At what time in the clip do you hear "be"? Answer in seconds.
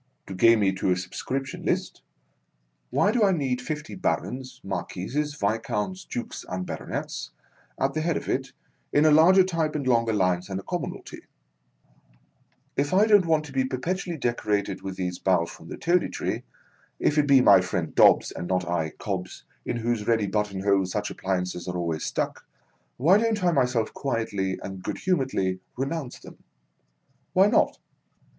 13.51-13.63, 17.27-17.39